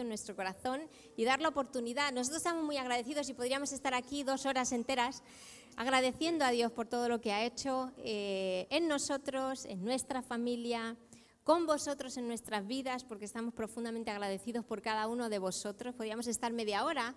[0.00, 0.80] en nuestro corazón
[1.16, 2.10] y dar la oportunidad.
[2.12, 5.22] Nosotros estamos muy agradecidos y podríamos estar aquí dos horas enteras
[5.76, 10.96] agradeciendo a Dios por todo lo que ha hecho eh, en nosotros, en nuestra familia,
[11.44, 15.94] con vosotros en nuestras vidas, porque estamos profundamente agradecidos por cada uno de vosotros.
[15.94, 17.14] Podríamos estar media hora,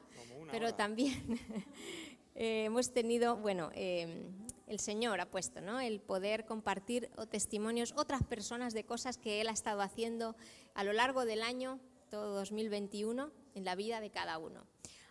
[0.52, 1.23] pero también
[2.36, 4.26] eh, hemos tenido, bueno, eh,
[4.68, 5.80] el Señor ha puesto, ¿no?
[5.80, 10.36] El poder compartir testimonios, otras personas de cosas que Él ha estado haciendo
[10.73, 11.80] a lo largo del año
[12.10, 14.66] todo 2021 en la vida de cada uno.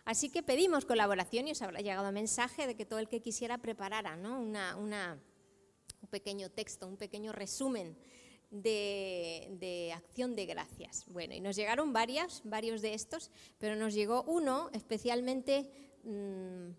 [0.05, 3.57] Así que pedimos colaboración y os habrá llegado mensaje de que todo el que quisiera
[3.57, 4.39] preparara ¿no?
[4.39, 7.97] una, un pequeño texto, un pequeño resumen
[8.51, 11.05] de, acción de gracias.
[11.07, 15.67] Bueno, y nos llegaron varias, varios de estos, pero nos llegó uno especialmente
[16.03, 16.69] mm,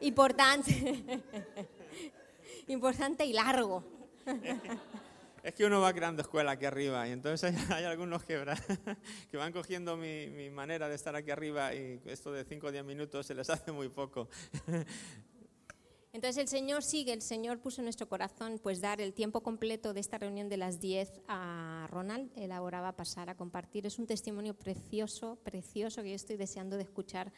[0.00, 1.04] importante,
[2.68, 3.84] importante y largo.
[5.46, 8.36] Es que uno va creando escuela aquí arriba y entonces hay, algunos que,
[9.32, 13.24] van cogiendo mi, manera de estar aquí arriba y esto de 5 o 10 minutos
[13.24, 14.28] se les hace muy poco.
[16.12, 19.94] Entonces el Señor sigue, el Señor puso en nuestro corazón pues dar el tiempo completo
[19.94, 22.28] de esta reunión de las 10 a Ronald.
[22.34, 22.50] Él
[22.96, 23.86] pasar a compartir.
[23.86, 27.32] Es un testimonio precioso, precioso que yo estoy deseando de escuchar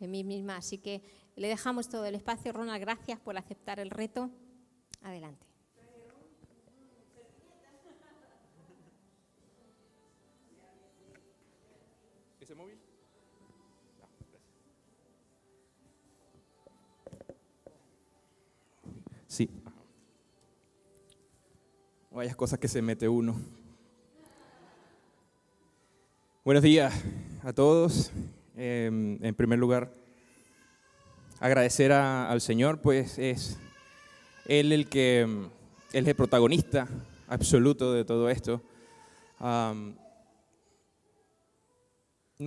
[0.00, 0.56] en mí misma.
[0.56, 1.02] Así que
[1.36, 2.52] le dejamos todo el espacio.
[2.52, 4.28] Ronald, gracias por aceptar el reto.
[5.00, 5.53] Adelante.
[22.14, 23.34] Vaya cosas que se mete uno.
[26.44, 26.94] Buenos días
[27.42, 28.12] a todos.
[28.56, 29.92] Em, en primer lugar,
[31.40, 33.58] agradecer al Señor, pues es
[34.46, 35.22] Él el que
[35.92, 36.86] es el protagonista
[37.26, 38.62] absoluto de todo esto.
[39.40, 39.96] no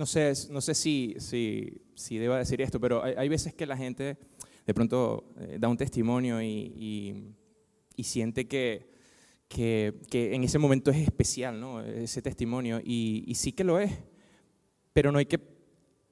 [0.06, 3.76] sé, no sé si, si, si deba decir esto, pero hay, hay veces que la
[3.76, 4.16] gente
[4.66, 7.34] de pronto eh, da un testimonio y,
[8.02, 8.97] siente que,
[9.48, 11.80] que, en ese momento es especial, ¿no?
[11.80, 13.92] Ese testimonio, y, sí que lo es,
[14.92, 15.40] pero no hay que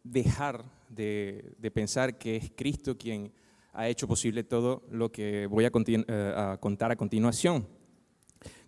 [0.03, 3.33] dejar de, pensar que es Cristo quien
[3.73, 7.69] ha hecho posible todo lo que voy a, eh, contar a continuación.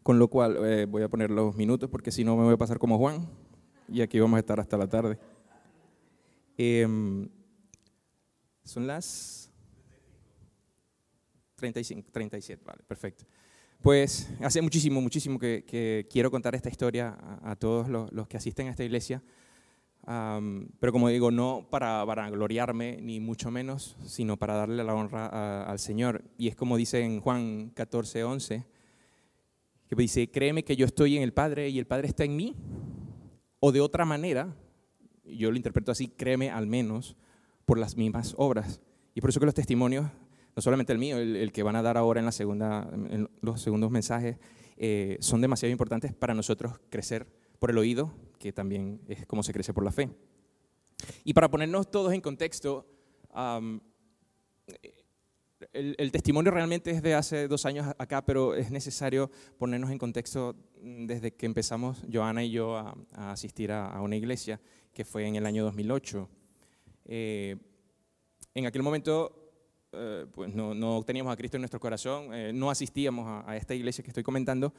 [0.03, 2.56] Con lo cual eh, voy a poner los minutos porque si no me voy a
[2.59, 3.29] pasar como Juan
[3.89, 5.19] y aquí vamos a estar hasta la tarde.
[6.56, 7.29] Em,
[8.65, 9.50] son las
[11.56, 13.25] 35, 37, vale, perfecto.
[13.83, 18.71] Pues hace muchísimo, muchísimo que, quiero contar esta historia a, todos los, que asisten a
[18.71, 19.22] esta iglesia,
[20.05, 25.62] pero como digo, no para, para, gloriarme, ni mucho menos, sino para darle la honra
[25.62, 26.25] al Señor.
[26.37, 28.67] Y es como dice en Juan 14, 11,
[29.88, 32.56] que dice, créeme que yo estoy en el Padre y el Padre está en mí,
[33.61, 34.56] o de otra manera,
[35.25, 37.17] yo lo interpreto así, créeme al menos
[37.65, 38.81] por las mismas obras.
[39.15, 40.11] Y por eso que los testimonios
[40.59, 44.39] no solamente el mío, el, que van a dar ahora en, los segundos mensajes,
[44.77, 47.29] eh, son demasiado importantes para nosotros crecer
[47.61, 50.11] por el oído, que también es como se crece por la fe.
[51.23, 52.89] Y para ponernos todos en contexto,
[55.73, 60.57] el, testimonio realmente es de hace dos años acá, pero es necesario ponernos en contexto
[60.83, 64.61] desde que empezamos Joana y yo a, asistir a, una iglesia,
[64.93, 66.29] que fue en el año 2008.
[67.05, 67.57] Eh,
[68.55, 69.48] en aquel momento
[69.93, 74.04] eh, pues no, teníamos a Cristo en nuestro corazón, eh, no asistíamos a, esta iglesia
[74.04, 74.75] que estoy comentando,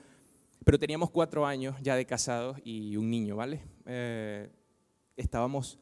[0.64, 3.62] pero teníamos cuatro años ya de casados y un niño, ¿vale?
[3.88, 4.50] Eh,
[5.18, 5.80] estábamos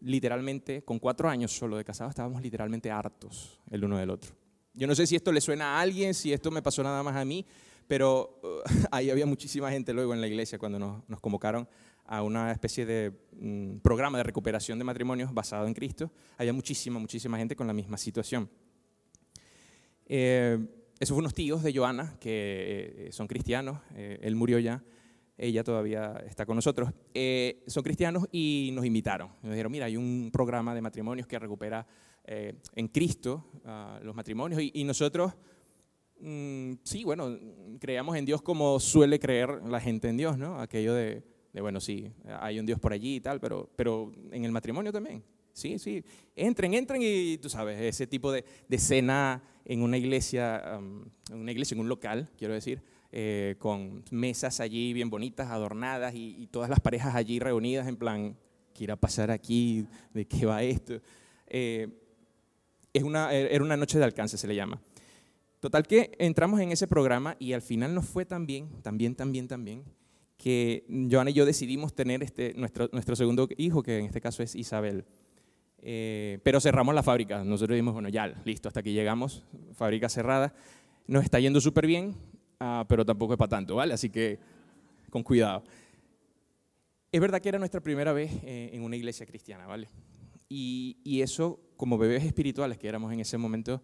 [0.00, 4.32] literalmente, con cuatro años solo de casados, estábamos literalmente hartos el uno del otro.
[4.74, 7.16] Yo no sé si esto le suena a alguien, si esto me pasó nada más
[7.16, 7.44] a mí,
[7.88, 8.40] pero
[8.92, 11.68] ahí había muchísima gente luego en la iglesia cuando nos, nos convocaron
[12.06, 16.98] a una especie de mm, programa de recuperación de matrimonios basado en Cristo, había muchísima,
[16.98, 18.48] muchísima gente con la misma situación.
[20.06, 20.58] Eh,
[21.00, 24.84] esos fueron unos tíos de Joana, que eh, son cristianos, eh, él murió ya,
[25.38, 26.90] ella todavía está con nosotros,
[27.66, 29.28] son cristianos y nos invitaron.
[29.42, 31.86] Nos dijeron, mira, hay un programa de matrimonios que recupera
[32.24, 35.32] en Cristo ah, los matrimonios y, nosotros,
[36.20, 37.36] mm, sí, bueno,
[37.80, 40.60] creíamos en Dios como suele creer la gente en Dios, ¿no?
[40.60, 42.10] Aquello de de bueno, sí,
[42.40, 45.22] hay un Dios por allí y tal, pero, pero en el matrimonio también.
[45.52, 46.02] Sí, sí,
[46.34, 50.78] entren, entren y tú sabes, ese tipo de, de cena en una iglesia,
[51.30, 52.82] en una iglesia, en un local, quiero decir,
[53.14, 58.36] eh, con mesas allí bien bonitas, adornadas y, todas las parejas allí reunidas en plan,
[58.72, 59.86] ¿qué irá a pasar aquí?
[60.14, 61.00] ¿De qué va esto?
[61.46, 61.88] Eh,
[62.92, 64.80] es una, era una noche de alcance, se le llama.
[65.60, 69.14] Total que entramos en ese programa y al final nos fue tan bien, tan bien,
[69.14, 69.84] tan bien, tan bien,
[70.42, 74.42] que Joana y yo decidimos tener este, nuestro, nuestro segundo hijo, que en este caso
[74.42, 75.04] es Isabel.
[75.78, 77.44] Eh, pero cerramos la fábrica.
[77.44, 79.44] Nosotros dijimos, bueno, ya, listo, hasta aquí llegamos,
[79.74, 80.52] fábrica cerrada.
[81.06, 82.16] Nos está yendo súper bien,
[82.58, 83.94] ah, pero tampoco es para tanto, ¿vale?
[83.94, 84.40] Así que
[85.10, 85.62] con cuidado.
[87.12, 89.88] Es verdad que era nuestra primera vez eh, en una iglesia cristiana, ¿vale?
[90.48, 93.80] Y, y, eso, como bebés espirituales que éramos en ese momento,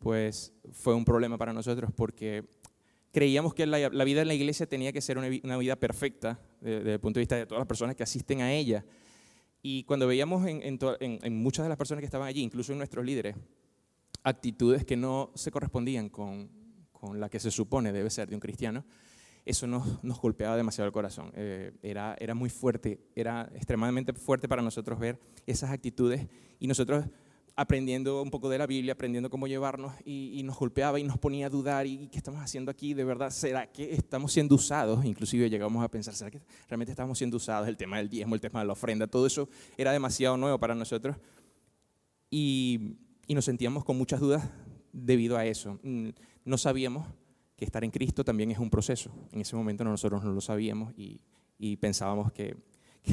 [0.00, 2.48] pues fue un problema para nosotros porque
[3.12, 7.00] creíamos que la, vida en la iglesia tenía que ser una, vida perfecta desde, el
[7.00, 8.84] punto de vista de todas las personas que asisten a ella.
[9.62, 13.36] Y cuando veíamos en, muchas de las personas que estaban allí, incluso en nuestros líderes,
[14.22, 16.50] actitudes que no se correspondían con,
[16.92, 18.84] con la que se supone debe ser de un cristiano,
[19.44, 21.32] eso nos, nos golpeaba demasiado el corazón.
[21.34, 26.26] Eh, era, era muy fuerte, era extremadamente fuerte para nosotros ver esas actitudes
[26.58, 27.06] y nosotros
[27.60, 31.48] aprendiendo un poco de la Biblia, aprendiendo cómo llevarnos y, nos golpeaba y nos ponía
[31.48, 35.04] a dudar y qué estamos haciendo aquí, de verdad, ¿será que estamos siendo usados?
[35.04, 36.40] Inclusive llegamos a pensar, ¿será que
[36.70, 37.68] realmente estamos siendo usados?
[37.68, 39.46] El tema del diezmo, el tema de la ofrenda, todo eso
[39.76, 41.18] era demasiado nuevo para nosotros
[42.30, 42.96] y,
[43.26, 44.42] y nos sentíamos con muchas dudas
[44.94, 45.78] debido a eso.
[45.82, 46.08] Mm,
[46.46, 47.08] no sabíamos
[47.56, 49.12] que estar en Cristo también es un proceso.
[49.32, 51.20] En ese momento nosotros no lo sabíamos y,
[51.76, 52.56] pensábamos que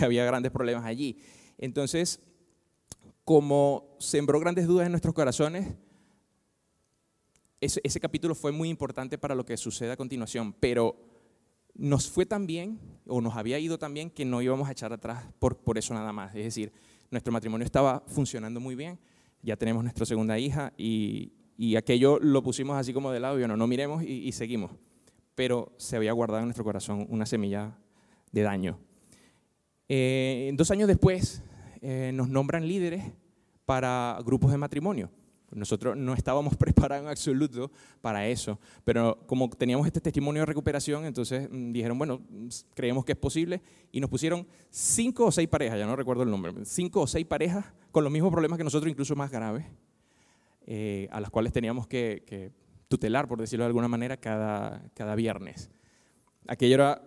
[0.01, 1.17] había grandes problemas allí.
[1.57, 2.21] Entonces,
[3.27, 5.67] como sembró grandes dudas en nuestros corazones,
[7.59, 10.95] ese, capítulo fue muy importante para lo que sucede a continuación, pero
[11.73, 14.93] nos fue tan bien, o nos había ido tan bien, que no íbamos a echar
[14.93, 16.33] atrás por, por eso nada más.
[16.37, 16.71] Es decir,
[17.11, 18.97] nuestro matrimonio estaba funcionando muy bien,
[19.41, 21.33] ya tenemos nuestra segunda hija y,
[21.75, 24.71] aquello lo pusimos así como de lado y bueno, no miremos y, seguimos.
[25.35, 27.77] Pero se había guardado en nuestro corazón una semilla
[28.31, 28.79] de daño.
[29.89, 31.43] Eh, dos años después,
[31.81, 33.03] eh, nos nombran líderes
[33.65, 35.11] para grupos de matrimonio.
[35.51, 37.71] Nosotros no estábamos preparados en absoluto
[38.01, 42.21] para eso, pero como teníamos este testimonio de recuperación, entonces mm, dijeron, bueno,
[42.73, 46.29] creemos que es posible y nos pusieron cinco o seis parejas, ya no recuerdo el
[46.29, 49.65] nombre, cinco o seis parejas con los mismos problemas que nosotros, incluso más graves,
[50.65, 52.51] eh, a las cuales teníamos que,
[52.89, 55.69] tutelar, por decirlo de alguna manera, cada, cada viernes.
[56.47, 57.06] Aquello era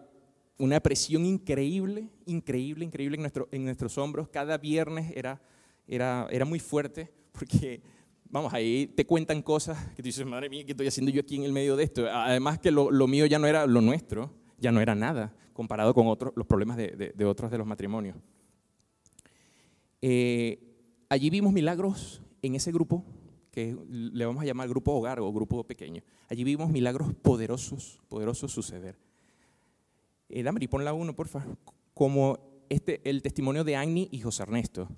[0.60, 4.28] una presión increíble, increíble, increíble en, nuestro, en nuestros hombros.
[4.28, 5.40] Cada viernes era,
[5.88, 7.82] era, era muy fuerte porque,
[8.28, 11.36] vamos, ahí te cuentan cosas que tú dices, madre mía, ¿qué estoy haciendo yo aquí
[11.36, 12.06] en el medio de esto?
[12.08, 15.94] Además que lo, lo mío ya no era lo nuestro, ya no era nada comparado
[15.94, 18.16] con otros, los problemas de, de, otros de los matrimonios.
[20.00, 20.58] Eh,
[21.08, 23.04] allí vimos milagros en ese grupo,
[23.50, 26.02] que le vamos a llamar grupo hogar o grupo pequeño.
[26.28, 28.96] Allí vimos milagros poderosos, poderosos suceder.
[30.32, 31.44] Eh, Damari, ponla uno, porfa.
[31.92, 32.38] Como
[32.68, 34.88] este, el testimonio de Agni y José Ernesto.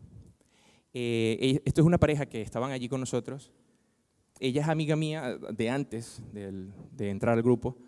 [0.92, 3.50] Eh, esto es una pareja que estaban allí con nosotros.
[4.40, 7.78] Ella es amiga mía de antes de entrar al grupo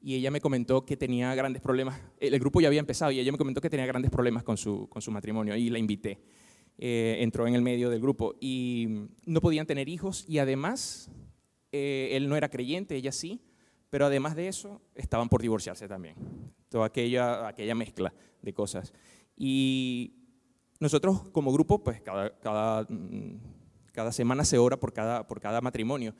[0.00, 2.00] y ella me comentó que tenía grandes problemas.
[2.20, 4.88] El grupo ya había empezado y ella me comentó que tenía grandes problemas con su,
[4.88, 6.20] con su matrimonio y la invité.
[6.78, 11.10] Eh, entró en el medio del grupo y no podían tener hijos y además
[11.72, 13.40] eh, él no era creyente, ella sí,
[13.90, 16.16] pero además de eso estaban por divorciarse también
[16.74, 18.12] toda aquella, aquella mezcla
[18.42, 18.92] de cosas.
[19.36, 20.12] Y
[20.80, 23.38] nosotros como grupo, pues cada, cada, mm,
[23.92, 26.16] cada semana se ora por cada, por cada matrimonio.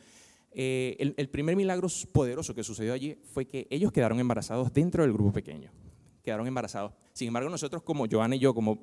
[0.52, 5.02] Eh, el, el, primer milagro poderoso que sucedió allí fue que ellos quedaron embarazados dentro
[5.02, 5.72] del grupo pequeño.
[6.22, 6.92] Quedaron embarazados.
[7.14, 8.78] Sin embargo, nosotros como Joana y yo, como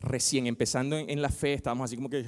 [0.00, 2.24] recién empezando en, la fe, estábamos así como que,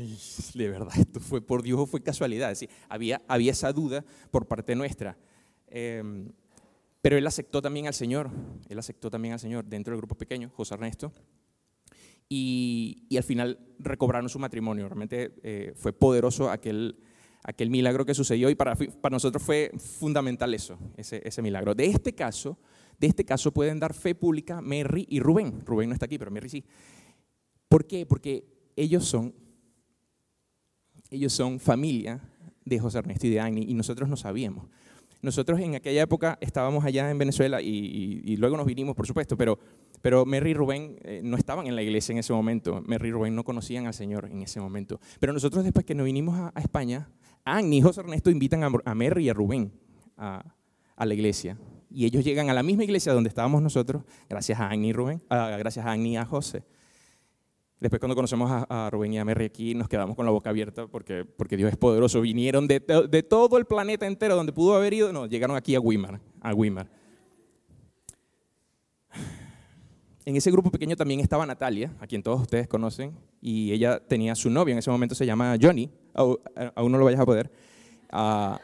[0.54, 2.52] de verdad, esto fue por Dios fue casualidad.
[2.52, 5.18] Es decir, había, había esa duda por parte nuestra.
[5.66, 6.30] Eh,
[7.06, 8.32] pero él aceptó también al Señor,
[8.68, 11.12] él aceptó también al Señor dentro del grupo pequeño, José Ernesto,
[12.28, 14.88] y, y al final recobraron su matrimonio.
[14.88, 16.98] Realmente eh, fue poderoso aquel,
[17.44, 21.76] aquel milagro que sucedió y para, para nosotros fue fundamental eso, ese, ese milagro.
[21.76, 22.58] De este caso,
[22.98, 25.64] de este caso pueden dar fe pública Mary y Rubén.
[25.64, 26.64] Rubén no está aquí, pero Mary sí.
[27.68, 28.04] ¿Por qué?
[28.04, 29.32] Porque ellos son,
[31.10, 32.20] ellos son familia
[32.64, 34.66] de José Ernesto y de Agni y nosotros no sabíamos.
[35.26, 39.58] Nosotros en aquella época estábamos allá en Venezuela y, luego nos vinimos, por supuesto, pero,
[40.00, 42.80] pero Mary y Rubén eh, no estaban en la iglesia en ese momento.
[42.86, 45.00] Mary y Rubén no conocían al Señor en ese momento.
[45.18, 47.08] Pero nosotros después que nos vinimos a, España,
[47.44, 49.72] Annie y José Ernesto invitan a, a Mary y a Rubén
[50.16, 50.44] a,
[50.96, 51.58] la iglesia.
[51.90, 55.20] Y ellos llegan a la misma iglesia donde estábamos nosotros, gracias a Annie y Rubén,
[55.28, 56.62] gracias a Annie y a José.
[57.78, 60.86] Después cuando conocemos a, Rubén y a Mary aquí, nos quedamos con la boca abierta
[60.86, 62.22] porque, porque Dios es poderoso.
[62.22, 62.80] Vinieron de,
[63.28, 66.88] todo el planeta entero donde pudo haber ido, no, llegaron aquí a Weimar, a Weimar.
[70.24, 74.34] En ese grupo pequeño también estaba Natalia, a quien todos ustedes conocen, y ella tenía
[74.34, 77.50] su novio, en ese momento se llama Johnny, aún no lo vayas a poder.
[78.12, 78.56] Uh,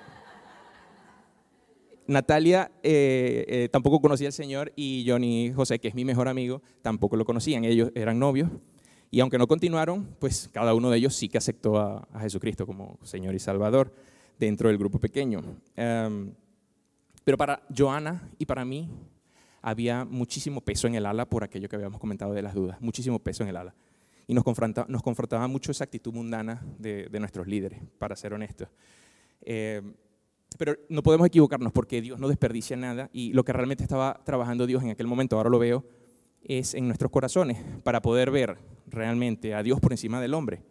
[2.07, 6.62] Natalia eh, eh, tampoco conocía al Señor y Johnny José, que es mi mejor amigo,
[6.83, 7.64] tampoco lo conocían.
[7.64, 8.50] Ellos eran novios.
[9.14, 12.99] Y aunque no continuaron, pues cada uno de ellos sí que aceptó a, Jesucristo como
[13.02, 13.95] Señor y Salvador
[14.38, 15.42] dentro del grupo pequeño.
[15.76, 16.33] Em,
[17.23, 18.88] pero para Joana y para mí
[19.61, 23.19] había muchísimo peso en el ala por aquello que habíamos comentado de las dudas, muchísimo
[23.19, 23.75] peso en el ala.
[24.26, 28.69] Y nos, confronta, nos confrontaba mucho esa actitud mundana de, nuestros líderes, para ser honestos.
[29.42, 29.92] Em,
[30.57, 34.66] pero no podemos equivocarnos porque Dios no desperdicia nada y lo que realmente estaba trabajando
[34.66, 35.85] Dios en aquel momento, ahora lo veo,
[36.45, 40.63] es en nuestros corazones para poder ver realmente a Dios por encima del hombre.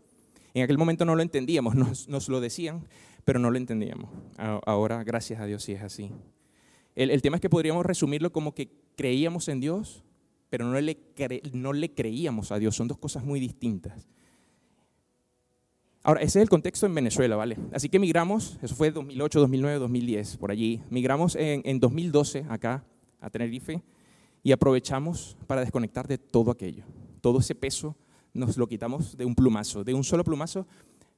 [0.54, 2.88] En aquel momento no lo entendíamos, nos, nos lo decían,
[3.24, 4.10] pero no lo entendíamos.
[4.38, 6.12] Ahora, gracias a Dios, sí es así.
[6.96, 10.04] El, el, tema es que podríamos resumirlo como que creíamos en Dios,
[10.50, 10.98] pero no le,
[11.54, 12.75] no le creíamos a Dios.
[12.75, 14.10] Son dos cosas muy distintas.
[16.04, 17.58] Ahora, ese es el contexto en Venezuela, ¿vale?
[17.72, 20.82] Así que migramos, eso fue 2008, 2009, 2010, por allí.
[20.90, 22.84] Migramos en, en 2012 acá
[23.22, 23.84] a Tenerife
[24.43, 26.83] y aprovechamos para desconectar de todo aquello.
[27.21, 27.95] Todo ese peso
[28.33, 30.65] nos lo quitamos de un plumazo, de un solo plumazo.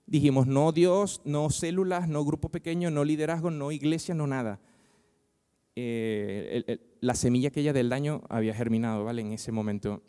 [0.05, 4.59] Dijimos, no Dios, no células, no grupo pequeño, no liderazgo, no iglesia, no nada.
[5.75, 9.21] Eh, la semilla aquella del daño había germinado, ¿vale?
[9.21, 10.01] En ese momento.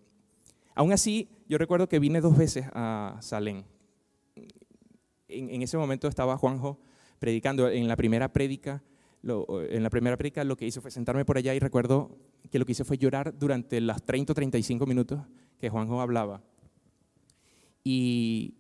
[0.74, 3.64] Aún así, yo recuerdo que vine dos veces a Salén
[5.28, 6.78] en, ese momento estaba Juanjo
[7.18, 7.68] predicando.
[7.68, 8.82] En la primera prédica,
[9.26, 12.18] en la primera prédica lo que hice fue sentarme por allá y recuerdo
[12.50, 15.20] que lo que hice fue llorar durante las 30 o 35 minutos
[15.58, 16.42] que Juanjo hablaba.
[17.82, 18.54] Y,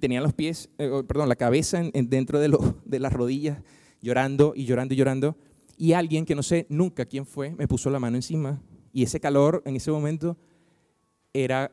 [0.00, 3.62] tenía los pies, eh, perdón, la cabeza dentro de, de las rodillas,
[4.00, 5.36] llorando y llorando y llorando.
[5.76, 8.62] Y alguien que no sé nunca quién fue, me puso la mano encima.
[8.92, 10.36] Y ese calor en ese momento
[11.32, 11.72] era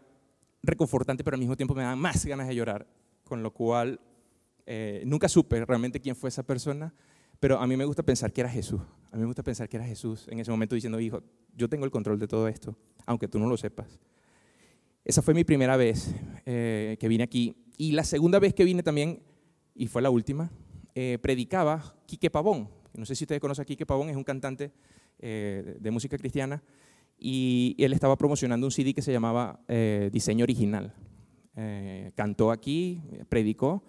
[0.63, 2.87] reconfortante, pero al mismo tiempo me daba más ganas de llorar.
[3.23, 3.99] Con lo cual
[4.65, 6.93] eh, nunca supe realmente quién fue esa persona,
[7.39, 8.81] pero a mí me gusta pensar que era Jesús.
[9.11, 11.21] A mí me gusta pensar que era Jesús en ese momento diciendo, hijo,
[11.55, 12.75] yo tengo el control de todo esto,
[13.05, 13.99] aunque tú no lo sepas.
[15.05, 16.13] Esa fue mi primera vez
[16.45, 17.55] eh, que vine aquí.
[17.77, 19.21] Y la segunda vez que vine también,
[19.73, 20.51] y fue la última,
[20.95, 22.69] eh, predicaba Quique Pavón.
[22.93, 24.71] No sé si ustedes conocen a Quique Pavón, es un cantante
[25.19, 26.63] de música cristiana.
[27.17, 29.59] Y él estaba promocionando un CD que se llamaba
[30.11, 30.93] Diseño Original.
[32.13, 33.83] cantó aquí, predicó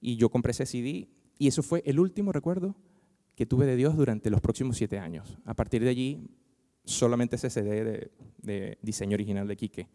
[0.00, 2.76] y yo compré ese CD y eso fue el último recuerdo
[3.38, 5.38] que tuve de Dios durante los próximos siete años.
[5.44, 6.28] A partir de allí,
[6.84, 8.10] solamente ese CD
[8.42, 9.86] de, diseño original de Quique.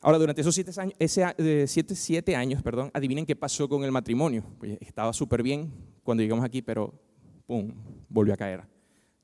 [0.00, 3.92] Ahora, durante esos siete años, ese, siete, siete años perdón, adivinen qué pasó con el
[3.92, 4.44] matrimonio.
[4.58, 5.70] Pues estaba súper bien
[6.02, 6.94] cuando llegamos aquí, pero
[7.46, 7.70] ¡pum!
[8.08, 8.62] volvió a caer.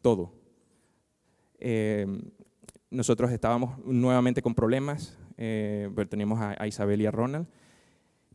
[0.02, 0.34] Todo.
[1.58, 2.06] Eh,
[2.90, 7.46] nosotros estábamos nuevamente con problemas, eh, teníamos a Isabel y a Ronald.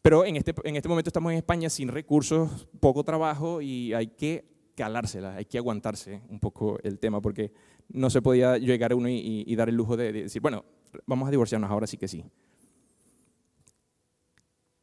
[0.01, 4.07] Pero en este, en este momento estamos en España sin recursos, poco trabajo y hay
[4.07, 7.51] que calársela, hay que aguantarse un poco el tema porque
[7.89, 10.65] no se podía llegar a uno y, dar el lujo de, decir, bueno,
[11.05, 12.25] vamos a divorciarnos ahora sí que sí.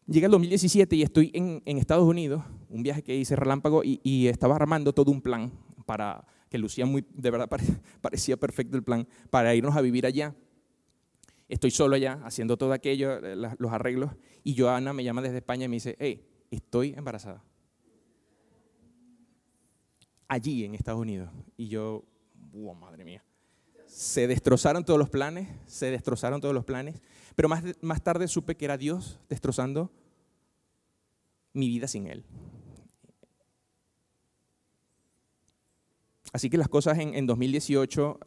[0.07, 4.29] Llega el 2017 y estoy en, Estados Unidos, un viaje que hice relámpago y, y,
[4.29, 5.51] estaba armando todo un plan
[5.85, 7.49] para que lucía muy, de verdad
[8.01, 10.35] parecía perfecto el plan, para irnos a vivir allá
[11.49, 14.13] estoy solo allá haciendo todo aquello, eh, los arreglos,
[14.45, 17.43] y Joana me llama desde España y me dice, hey, estoy embarazada.
[20.29, 21.31] Allí en Estados Unidos.
[21.57, 22.05] Y yo,
[22.53, 23.25] wow, madre mía.
[23.87, 27.01] Se destrozaron todos los planes, se destrozaron todos los planes,
[27.35, 29.91] pero más, más tarde supe que era Dios destrozando
[31.55, 32.25] mi vida sin Él.
[36.31, 38.21] Así que las cosas en, en 2018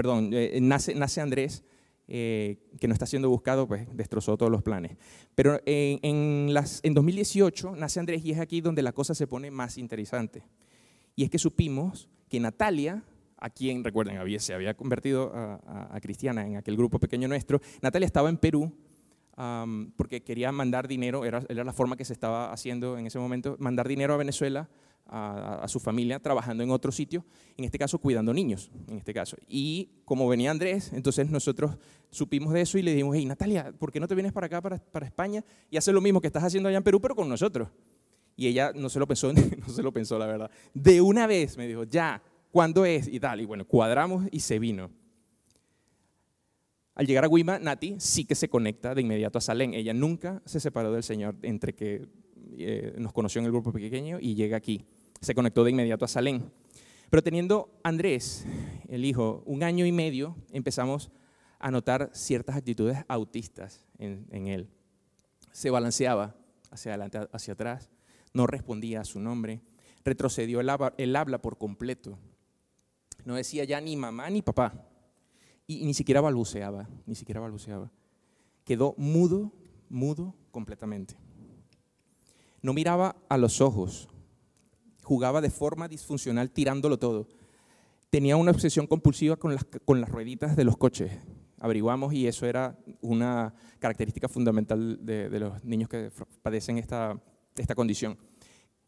[0.00, 1.62] perdón, eh, nace, nace Andrés,
[2.08, 4.96] eh, que no está siendo buscado, pues destrozó todos los planes.
[5.34, 9.50] Pero en, las, en 2018 nace Andrés y es aquí donde la cosa se pone
[9.50, 10.42] más interesante.
[11.16, 13.04] Y es que supimos que Natalia,
[13.36, 18.06] a quien, recuerden, había, se había convertido a, cristiana en aquel grupo pequeño nuestro, Natalia
[18.06, 18.72] estaba en Perú
[19.96, 23.56] porque quería mandar dinero, era, era la forma que se estaba haciendo en ese momento,
[23.58, 24.70] mandar dinero a Venezuela
[25.10, 27.24] a, su familia trabajando en otro sitio,
[27.56, 29.36] en este caso cuidando niños, en este caso.
[29.48, 31.76] Y como venía Andrés, entonces nosotros
[32.10, 34.62] supimos de eso y le dijimos, hey Natalia, ¿por qué no te vienes para acá,
[34.62, 37.28] para, para España, y haces lo mismo que estás haciendo allá en Perú, pero con
[37.28, 37.68] nosotros?
[38.36, 40.50] Y ella no se lo pensó, no se lo pensó la verdad.
[40.72, 43.08] De una vez me dijo, ya, ¿cuándo es?
[43.08, 44.90] Y tal, y bueno, cuadramos y se vino.
[46.94, 49.74] Al llegar a Guima, Nati sí que se conecta de inmediato a Salén.
[49.74, 52.06] Ella nunca se separó del Señor entre que
[52.52, 54.84] eh, nos conoció en el grupo pequeño y llega aquí
[55.20, 56.50] se conectó de inmediato a Salén.
[57.10, 58.46] Pero teniendo Andrés,
[58.88, 61.10] el hijo, un año y medio, empezamos
[61.58, 64.70] a notar ciertas actitudes autistas en, él.
[65.52, 66.36] Se balanceaba
[66.70, 67.90] hacia adelante, hacia atrás,
[68.32, 69.60] no respondía a su nombre,
[70.04, 72.18] retrocedió el el habla por completo.
[73.24, 74.86] No decía ya ni mamá ni papá.
[75.66, 77.92] Y, ni siquiera balbuceaba, ni siquiera balbuceaba.
[78.64, 79.52] Quedó mudo,
[79.88, 81.16] mudo completamente.
[82.62, 84.09] No miraba a los ojos.
[85.10, 87.26] Jugaba de forma disfuncional tirándolo todo.
[88.10, 91.10] Tenía una obsesión compulsiva con las, con las rueditas de los coches.
[91.58, 96.12] Averiguamos y eso era una característica fundamental de, los niños que
[96.42, 97.20] padecen esta,
[97.56, 98.18] esta condición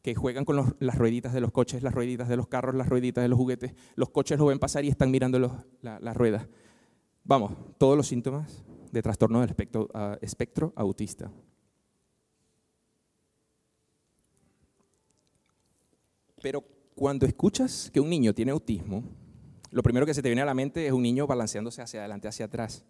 [0.01, 3.23] que juegan con las rueditas de los coches, las rueditas de los carros, las rueditas
[3.23, 3.75] de los juguetes.
[3.97, 5.41] Los coches lo ven pasar y están mirando
[5.81, 6.47] las ruedas.
[7.25, 8.63] Vamos, todos los síntomas
[8.93, 9.57] de trastorno del
[10.21, 11.33] espectro autista.
[16.43, 19.03] Pero cuando escuchas que un niño tiene autismo,
[19.71, 22.29] lo primero que se te viene a la mente es un niño balanceándose hacia adelante,
[22.29, 22.85] hacia atrás,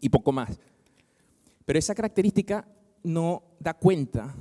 [0.00, 0.58] y poco más.
[1.64, 2.66] Pero esa característica
[3.04, 4.34] no da cuenta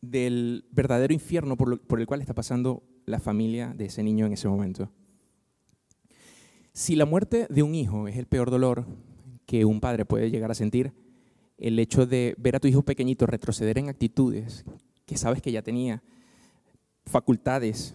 [0.00, 4.48] del verdadero infierno por, el cual está pasando la familia de ese niño en ese
[4.48, 4.90] momento.
[6.72, 8.86] Si la muerte de un hijo es el peor dolor
[9.44, 10.92] que un padre puede llegar a sentir,
[11.58, 14.64] el hecho de ver a tu hijo pequeñito retroceder en actitudes
[15.04, 16.02] que sabes que ya tenía,
[17.06, 17.94] facultades,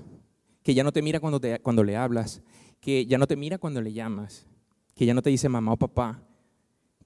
[0.64, 2.42] que ya no te mira cuando, cuando le hablas,
[2.80, 4.48] que ya no te mira cuando le llamas,
[4.96, 6.24] que ya no te dice mamá o papá,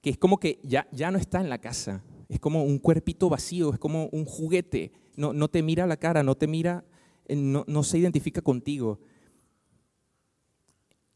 [0.00, 3.28] que es como que ya, ya no está en la casa, es como un cuerpito
[3.28, 6.84] vacío, es como un juguete, no, no te mira la cara, no te mira,
[7.26, 9.00] eh, no, no se identifica contigo.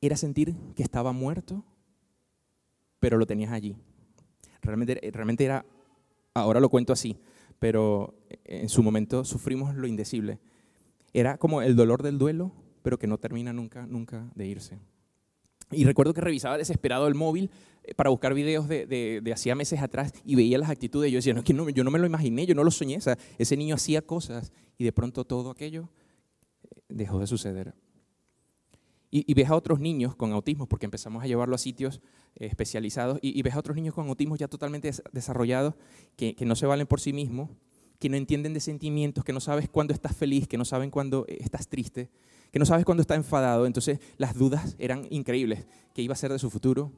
[0.01, 1.65] Era sentir que estaba muerto,
[3.01, 3.77] pero lo tenías allí.
[4.61, 5.65] Realmente, realmente era,
[6.35, 7.17] ahora lo cuento así,
[7.59, 8.15] pero
[8.45, 10.41] en su momento sufrimos lo indecible.
[11.15, 12.53] Era como el dolor del duelo,
[12.83, 14.79] pero que no termina nunca, nunca de irse.
[15.71, 17.51] Y recuerdo que revisaba desesperado el móvil
[17.85, 21.11] eh, para buscar videos de, de, hacía meses atrás y veía las actitudes.
[21.11, 22.99] Yo decía, no, que no, yo no me lo imaginé, yo no lo soñé.
[22.99, 25.89] O ese niño hacía cosas y de pronto todo aquello
[26.65, 27.75] eh, dejó de suceder.
[29.17, 32.01] Y, ves a otros niños con autismo, porque empezamos a llevarlo a sitios
[32.35, 35.75] eh, especializados, y, ves a otros niños con autismo ya totalmente desarrollados,
[36.17, 37.51] que no se valen por sí mismos,
[38.05, 41.25] que no entienden de sentimientos, que no sabes cuándo estás feliz, que no saben cuándo
[41.27, 42.11] estás triste,
[42.53, 43.65] que no sabes cuándo está enfadado.
[43.65, 45.65] Entonces las dudas eran increíbles.
[45.95, 46.93] ¿Qué iba a ser de su futuro?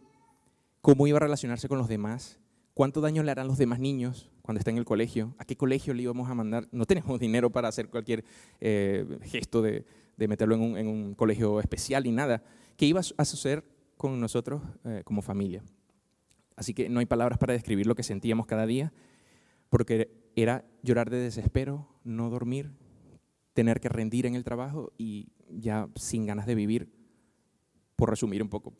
[0.80, 2.40] ¿Cómo iba a relacionarse con los demás?
[2.74, 5.32] ¿Cuánto daño le harán los demás niños cuando está en el colegio?
[5.38, 6.66] ¿A qué colegio le íbamos a mandar?
[6.72, 8.24] No tenemos dinero para hacer cualquier
[8.60, 9.84] eh, gesto de,
[10.16, 12.42] meterlo en un, colegio especial ni nada.
[12.76, 13.62] ¿Qué iba a suceder
[13.96, 15.62] con nosotros eh, como familia?
[16.56, 18.92] Así que no hay palabras para describir lo que sentíamos cada día,
[19.68, 22.70] porque era llorar de desespero, no dormir,
[23.54, 26.92] tener que rendir en el trabajo y ya sin ganas de vivir,
[27.96, 28.74] por resumir un poco.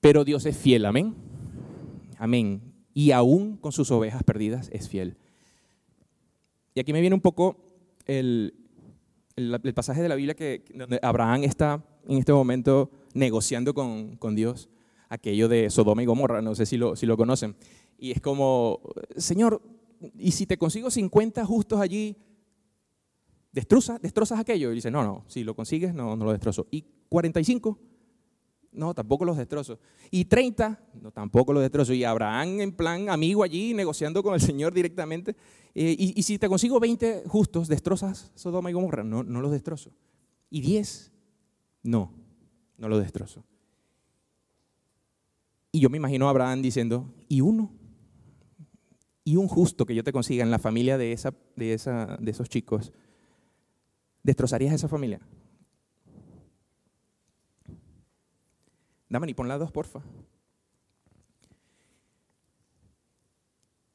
[0.00, 1.14] Pero Dios es fiel, amén.
[2.18, 2.60] Amén.
[2.92, 5.16] Y aún con sus ovejas perdidas es fiel.
[6.74, 7.56] Y aquí me viene un poco
[8.06, 8.54] el,
[9.36, 14.34] el, pasaje de la Biblia que, donde Abraham está en este momento negociando con, con,
[14.34, 14.68] Dios
[15.12, 17.54] aquello de Sodoma y Gomorra, no sé si lo, si lo conocen.
[17.98, 18.80] Y es como,
[19.16, 19.60] Señor,
[20.18, 22.16] ¿y si te consigo 50 justos allí,
[23.52, 24.72] ¿Destruza, ¿Destrozas aquello?
[24.72, 26.66] Y dice, no, no, si lo consigues, no, no lo destrozo.
[26.70, 27.78] ¿Y 45?
[28.72, 29.78] No, tampoco los destrozo.
[30.10, 30.80] ¿Y 30?
[31.02, 31.92] No, tampoco los destrozo.
[31.92, 35.36] Y Abraham en plan amigo allí, negociando con el Señor directamente.
[35.74, 39.04] Eh, y, si te consigo 20 justos, ¿destrozas Sodoma y Gomorra?
[39.04, 39.90] No, no los destrozo.
[40.48, 41.12] ¿Y 10?
[41.82, 42.10] No,
[42.78, 43.44] no los destrozo.
[45.72, 47.72] Y yo me imagino a Abraham diciendo, ¿y uno?
[49.24, 52.30] ¿Y un justo que yo te consiga en la familia de, esa, de, esa, de
[52.30, 52.92] esos chicos?
[54.22, 55.20] ¿Destrozarías esa familia?
[59.08, 60.02] Dame y pon las dos, porfa.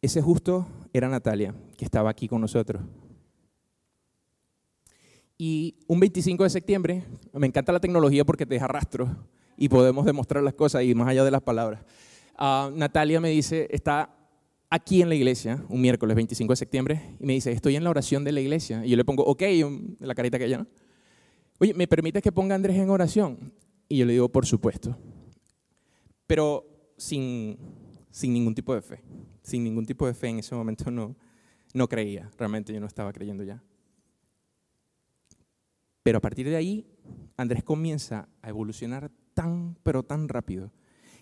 [0.01, 2.81] Ese justo era Natalia, que estaba aquí con nosotros.
[5.37, 9.15] Y un 25 de septiembre, me encanta la tecnología porque te deja rastro
[9.57, 11.83] y podemos demostrar las cosas y más allá de las palabras.
[12.37, 14.13] Ah, Natalia me dice, está
[14.69, 17.89] aquí en la iglesia, un miércoles 25 de septiembre, y me dice, estoy en la
[17.89, 18.85] oración de la iglesia.
[18.85, 19.41] Y yo le pongo, ok,
[19.99, 20.67] la carita que ella, ¿no?
[21.59, 23.51] Oye, ¿me permites que ponga a Andrés en oración?
[23.89, 24.95] Y yo le digo, por supuesto.
[26.27, 27.57] Pero sin,
[28.11, 29.01] sin ningún tipo de fe.
[29.41, 31.15] Sin ningún tipo de fe en ese momento no,
[31.73, 32.29] no creía.
[32.37, 33.63] Realmente yo no estaba creyendo ya.
[36.03, 36.85] Pero a partir de ahí,
[37.37, 40.71] Andrés comienza a evolucionar tan, pero tan rápido,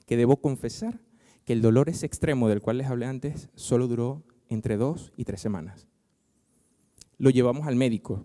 [0.06, 1.02] que debo confesar
[1.44, 5.26] que el dolor ese extremo del cual les hablé antes solo duró entre dos y
[5.26, 5.86] tres semanas.
[7.18, 8.24] Lo llevamos al médico,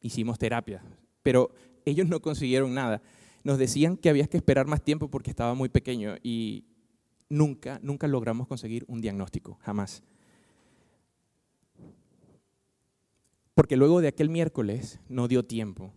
[0.00, 0.84] hicimos terapia,
[1.24, 1.50] pero
[1.84, 3.02] ellos no consiguieron nada.
[3.42, 6.64] Nos decían que había que esperar más tiempo porque estaba muy pequeño y
[7.28, 10.04] nunca, nunca logramos conseguir un diagnóstico, jamás.
[13.58, 15.92] porque luego de aquel miércoles no dio tiempo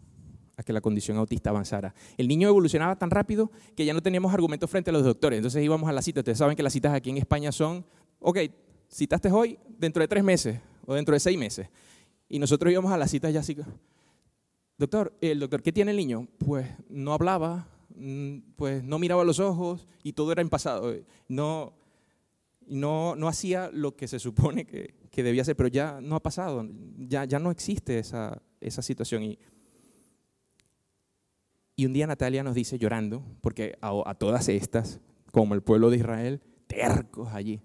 [0.63, 1.93] que la condición autista avanzara.
[2.17, 5.37] El niño evolucionaba tan rápido que ya no teníamos argumentos frente a los doctores.
[5.37, 6.21] Entonces íbamos a la cita.
[6.21, 7.85] Ustedes saben que las citas aquí en España son,
[8.19, 8.39] ok,
[8.91, 11.67] citaste hoy, dentro de tres meses o dentro de seis meses.
[12.27, 13.57] Y nosotros íbamos a la cita ya así,
[14.77, 16.27] doctor, el doctor, ¿qué tiene el niño?
[16.37, 20.93] Pues no hablaba, mm, pues no miraba los ojos y todo era en pasado.
[21.27, 21.73] No,
[22.67, 26.23] no, no hacía lo que se supone que, que, debía hacer, pero ya no ha
[26.23, 29.23] pasado, ya, ya no existe esa, esa situación.
[29.23, 29.39] Y,
[31.81, 34.99] y un día Natalia nos dice llorando, porque a, todas estas,
[35.31, 37.59] como el pueblo de Israel, tercos allí,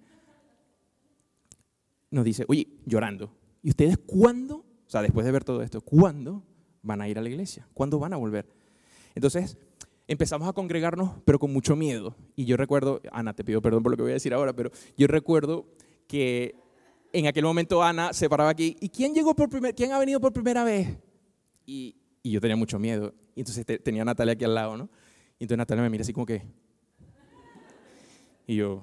[2.10, 3.30] nos dice, oye, llorando,
[3.62, 6.42] ¿y ustedes cuándo, o sea, después de ver todo esto, cuándo
[6.80, 7.68] van a ir a la iglesia?
[7.74, 8.48] ¿Cuándo van a volver?
[9.14, 9.58] Entonces,
[10.08, 12.16] empezamos a congregarnos, pero con mucho miedo.
[12.36, 14.70] Y yo recuerdo, Ana, te pido perdón por lo que voy a decir ahora, pero
[14.96, 15.66] yo recuerdo
[16.06, 16.54] que
[17.12, 20.22] en aquel momento Ana se paraba aquí, ¿y quién llegó por primer, quién ha venido
[20.22, 20.96] por primera vez?
[21.66, 23.12] Y yo tenía mucho miedo.
[23.36, 24.88] Y entonces tenía a Natalia aquí al lado, ¿no?
[25.38, 26.42] Y entonces Natalia me mira así como que...
[28.46, 28.82] Y yo...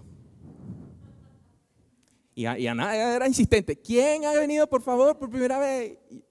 [2.36, 5.98] Y, y Ana era insistente, ¿quién ha venido por favor por primera vez?
[6.10, 6.24] Y,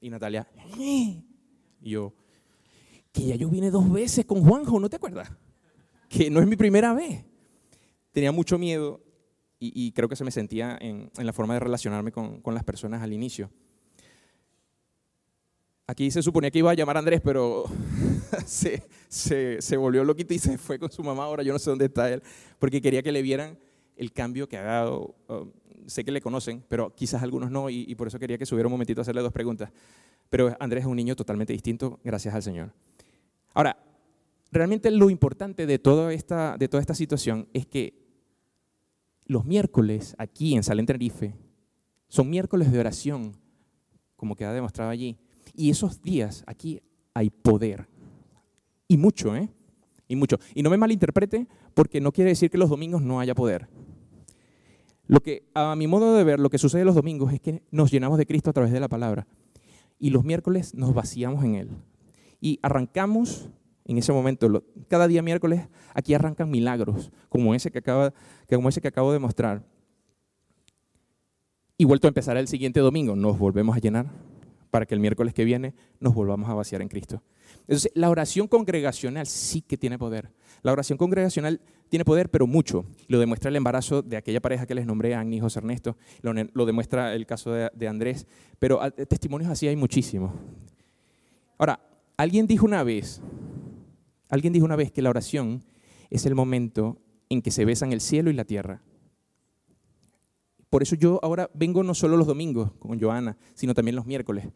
[0.00, 0.48] y Natalia...
[0.76, 1.24] Y
[1.80, 2.12] yo...
[3.12, 5.30] Que ya yo vine dos veces con Juanjo, ¿no te acuerdas?
[6.08, 7.24] Que no es mi primera vez.
[8.10, 9.00] Tenía mucho miedo
[9.60, 13.12] y, creo que se me sentía en, la forma de relacionarme con las personas al
[13.12, 13.50] inicio.
[15.86, 17.64] Aquí se suponía que iba a llamar a Andrés, pero
[18.46, 21.24] se, se, se, volvió loquito y se fue con su mamá.
[21.24, 22.22] Ahora yo no sé dónde está él,
[22.58, 23.58] porque quería que le vieran
[23.96, 25.14] el cambio que ha dado.
[25.28, 25.46] Uh,
[25.86, 28.72] sé que le conocen, pero quizás algunos no, y, por eso quería que subiera un
[28.72, 29.70] momentito a hacerle dos preguntas.
[30.30, 32.72] Pero Andrés es un niño totalmente distinto, gracias al Señor.
[33.52, 33.76] Ahora,
[34.50, 37.92] realmente lo importante de toda esta, de toda esta situación es que
[39.26, 41.34] los miércoles aquí en Salén Tenerife
[42.08, 43.36] son miércoles de oración,
[44.16, 45.18] como queda demostrado allí
[45.54, 46.80] y esos días aquí
[47.14, 47.86] hay poder.
[48.88, 49.48] Y mucho, ¿eh?
[50.08, 50.38] Y mucho.
[50.54, 53.68] Y no me malinterprete porque no quiere decir que los domingos no haya poder.
[55.06, 57.90] Lo que, a mi modo de ver, lo que sucede los domingos es que nos
[57.90, 59.26] llenamos de Cristo a través de la palabra.
[59.98, 61.70] Y los miércoles nos vaciamos en Él.
[62.40, 63.48] Y arrancamos
[63.86, 68.14] en ese momento, cada día miércoles, aquí arrancan milagros, como ese que, acaba,
[68.48, 69.62] como ese que acabo de mostrar.
[71.76, 74.10] Y vuelto a empezar el siguiente domingo, nos volvemos a llenar
[74.74, 77.22] para que el miércoles que viene nos volvamos a vaciar en Cristo.
[77.60, 80.32] Entonces, la oración congregacional sí que tiene poder.
[80.62, 82.84] La oración congregacional tiene poder, pero mucho.
[83.06, 85.96] Lo demuestra el embarazo de aquella pareja que les nombré, Agni y José Ernesto.
[86.22, 88.26] Lo, demuestra el caso de, Andrés.
[88.58, 90.32] Pero testimonios así hay muchísimos.
[91.56, 91.78] Ahora,
[92.16, 93.22] alguien dijo una vez,
[94.28, 95.62] alguien dijo una vez que la oración
[96.10, 98.82] es el momento en que se besan el cielo y la tierra.
[100.74, 104.48] Por eso yo ahora vengo no solo los domingos con Joana, sino también los miércoles.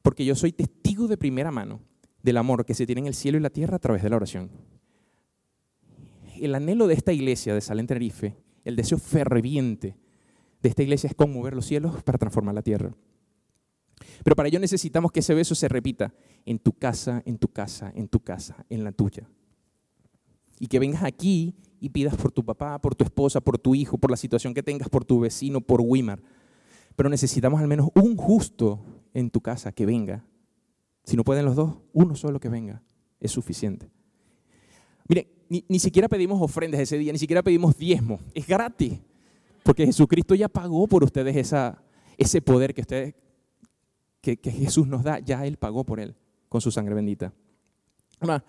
[0.00, 1.82] Porque yo soy testigo de primera mano
[2.22, 4.16] del amor que se tiene en el cielo y la tierra a través de la
[4.16, 4.50] oración.
[6.40, 9.98] El anhelo de esta iglesia de Salén Tenerife, el deseo ferviente
[10.62, 12.94] de esta iglesia es conmover los cielos para transformar la tierra.
[14.24, 16.14] Pero para ello necesitamos que ese beso se repita
[16.46, 19.28] en tu casa, en tu casa, en tu casa, en la tuya.
[20.58, 23.98] Y que vengas aquí y pidas por tu papá, por tu esposa, por tu hijo,
[23.98, 26.22] por la situación que tengas, por tu vecino, por Wimar.
[26.94, 28.78] Pero necesitamos al menos un justo
[29.12, 30.24] en tu casa que venga.
[31.02, 32.82] Si no pueden los dos, uno solo que venga
[33.18, 33.90] es suficiente.
[35.08, 39.00] Mire, ni, ni siquiera pedimos ofrendas ese día, ni siquiera pedimos diezmo, es gratis.
[39.64, 41.82] Porque Jesucristo ya pagó por ustedes esa,
[42.16, 43.14] ese poder que, ustedes,
[44.20, 46.14] que Jesús nos da, ya Él pagó por Él
[46.48, 47.32] con su sangre bendita.
[48.20, 48.44] Ahora,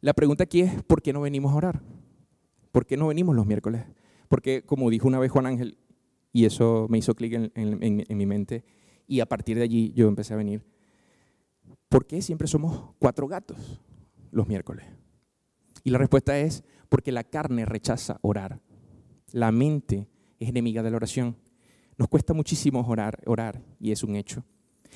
[0.00, 1.82] la pregunta aquí es, ¿por qué no venimos a orar?
[2.72, 3.84] ¿Por qué no venimos los miércoles?
[4.28, 5.78] Porque, como dijo una vez Juan Ángel,
[6.32, 8.64] y eso me hizo clic en, mi mente,
[9.06, 10.64] y a partir de allí yo empecé a venir,
[11.88, 13.80] ¿por qué siempre somos cuatro gatos
[14.30, 14.86] los miércoles?
[15.84, 18.60] Y la respuesta es porque la carne rechaza orar.
[19.32, 21.36] La mente es enemiga de la oración.
[21.96, 24.44] Nos cuesta muchísimo orar, orar, y es un hecho.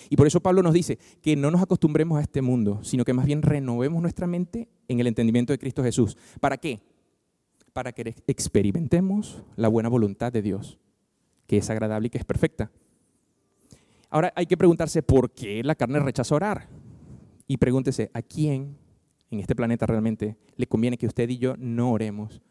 [0.08, 3.12] Y por eso Pablo nos dice que no nos acostumbremos a este mundo, sino que
[3.12, 6.16] más bien renovemos nuestra mente en el entendimiento de Cristo Jesús.
[6.40, 6.80] ¿Para qué?
[7.72, 10.78] Para que experimentemos la buena voluntad de Dios,
[11.46, 12.70] que es agradable y que es perfecta.
[14.10, 16.68] Ahora hay que preguntarse por qué la carne rechaza orar.
[17.46, 18.76] Y pregúntese, ¿a quién
[19.30, 22.42] en este planeta realmente le conviene que usted y yo no oremos?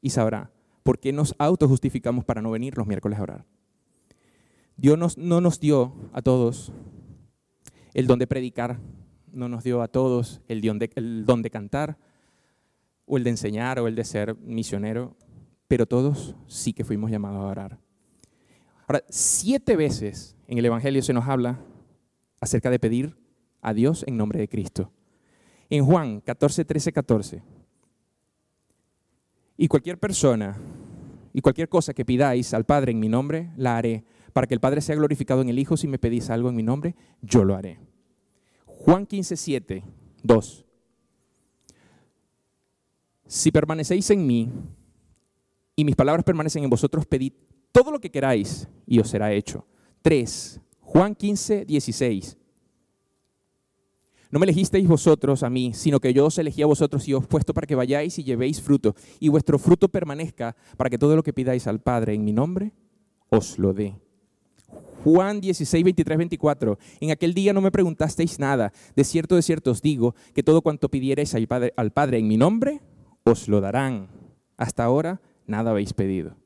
[0.00, 0.50] Y sabrá,
[0.82, 3.44] ¿por qué nos autojustificamos para no venir los miércoles a orar?
[4.76, 6.72] Dios no nos dio a todos
[7.94, 8.78] el don de predicar,
[9.32, 11.98] no nos dio a todos el don el don de cantar,
[13.08, 15.16] o el de enseñar o el de ser misionero,
[15.66, 17.78] pero todos sí que fuimos llamados a orar.
[18.86, 21.60] Ahora, siete veces en el Evangelio se nos habla
[22.40, 23.16] acerca de pedir
[23.60, 24.92] a Dios en nombre de Cristo.
[25.68, 27.42] En Juan 14, 13, 14.
[29.56, 30.56] Y cualquier persona
[31.32, 34.60] y cualquier cosa que pidáis al Padre en mi nombre, la haré, para que el
[34.60, 35.76] Padre sea glorificado en el Hijo.
[35.76, 37.78] Si me pedís algo en mi nombre, yo lo haré.
[38.64, 39.84] Juan 15, 7,
[40.22, 40.67] 2.
[43.28, 44.50] Si permanecéis en mí
[45.76, 47.34] y mis palabras permanecen en vosotros, pedid
[47.70, 49.66] todo lo que queráis y os será hecho.
[50.00, 50.60] 3.
[50.80, 52.38] Juan 15, 16.
[54.30, 57.26] No me elegisteis vosotros a mí, sino que yo os elegí a vosotros y os
[57.26, 61.22] puesto para que vayáis y llevéis fruto, y vuestro fruto permanezca, para que todo lo
[61.22, 62.72] que pidáis al Padre en mi nombre,
[63.28, 63.94] os lo dé.
[65.04, 66.78] Juan 16, 23, 24.
[67.00, 68.72] En aquel día no me preguntasteis nada.
[68.96, 72.80] De cierto, de cierto os digo que todo cuanto pidierais al Padre en mi nombre,
[73.30, 74.08] os lo darán.
[74.56, 76.36] Hasta ahora nada habéis pedido.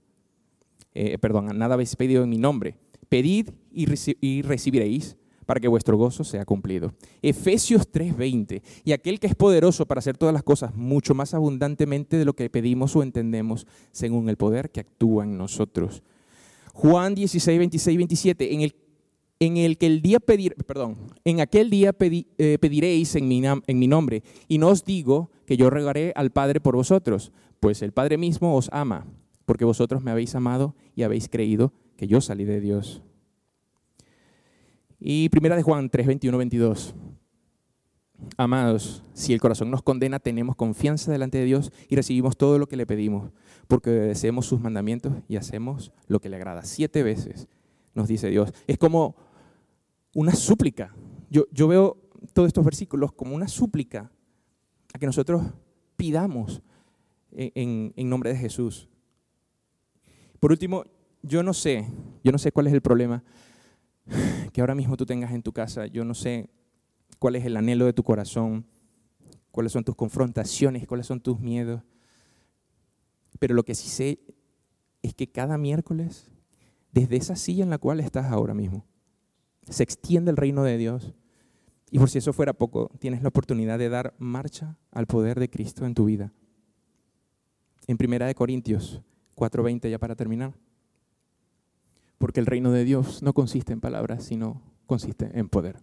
[0.94, 2.76] Eh, perdón, nada habéis pedido en mi nombre.
[3.08, 3.86] Pedid y,
[4.20, 5.16] y recibiréis
[5.46, 6.94] para que vuestro gozo sea cumplido.
[7.20, 12.16] Efesios 3:20, y aquel que es poderoso para hacer todas las cosas mucho más abundantemente
[12.16, 16.02] de lo que pedimos o entendemos, según el poder que actúa en nosotros.
[16.72, 18.74] Juan 16, 26, 27, en el,
[19.44, 23.40] en el que el día pedir, perdón, en aquel día eh, pediréis en mi,
[23.88, 28.18] nombre, y no os digo que yo regaré al Padre por vosotros, pues el Padre
[28.18, 29.04] mismo os ama,
[29.44, 33.02] porque vosotros me habéis amado y habéis creído que yo salí de Dios.
[35.00, 36.94] Y primera de Juan 3, 21, 22.
[38.36, 42.68] Amados, si el corazón nos condena, tenemos confianza delante de Dios y recibimos todo lo
[42.68, 43.32] que le pedimos,
[43.66, 46.62] porque obedecemos sus mandamientos y hacemos lo que le agrada.
[46.62, 47.48] Siete veces
[47.92, 48.52] nos dice Dios.
[48.68, 49.16] Es como
[50.14, 50.94] una súplica.
[51.30, 51.96] Yo, yo veo
[52.32, 54.10] todos estos versículos como una súplica
[54.92, 55.42] a que nosotros
[55.96, 56.62] pidamos
[57.32, 58.88] en, en nombre de Jesús.
[60.38, 60.84] Por último,
[61.22, 61.86] yo no sé,
[62.24, 63.22] yo no sé cuál es el problema
[64.52, 65.86] que ahora mismo tú tengas en tu casa.
[65.86, 66.50] Yo no sé
[67.18, 68.66] cuál es el anhelo de tu corazón,
[69.50, 71.82] cuáles son tus confrontaciones, cuáles son tus miedos.
[73.38, 74.20] Pero lo que sí sé
[75.02, 76.30] es que cada miércoles,
[76.92, 78.84] desde esa silla en la cual estás ahora mismo,
[79.68, 81.14] se extiende el reino de Dios.
[81.90, 85.50] Y por si eso fuera poco, tienes la oportunidad de dar marcha al poder de
[85.50, 86.32] Cristo en tu vida.
[87.86, 89.02] En Primera de Corintios
[89.34, 90.54] 4:20 ya para terminar
[92.22, 95.82] porque el reino de Dios no consiste en palabras, sino consiste en poder.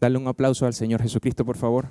[0.00, 1.86] Dale un aplauso al Señor Jesucristo, por favor.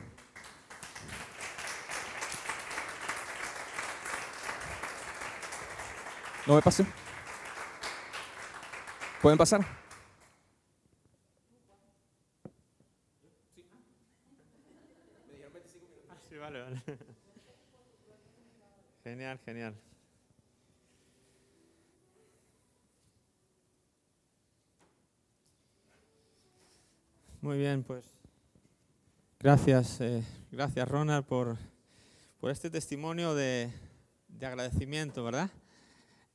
[6.45, 6.85] No me pasen.
[9.21, 9.65] ¿Pueden pasar?
[16.27, 16.72] Sí, vale, vale.
[19.03, 19.75] Genial, genial.
[27.41, 28.05] Muy bien, pues
[29.39, 31.57] gracias, eh, gracias Ronald por,
[32.39, 33.69] por este testimonio de,
[34.29, 35.49] de agradecimiento, ¿verdad?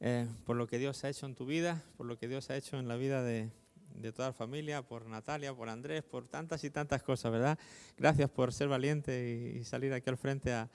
[0.00, 2.56] Eh, por lo que Dios ha hecho en tu vida, por lo que Dios ha
[2.56, 3.50] hecho en la vida de,
[3.98, 7.58] de toda la familia, por Natalia, por Andrés, por tantas y tantas cosas, ¿verdad?
[7.96, 10.70] Gracias por ser valiente y, salir aquí al frente a,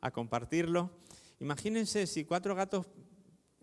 [0.00, 0.90] a, compartirlo.
[1.40, 2.86] Imagínense si cuatro gatos,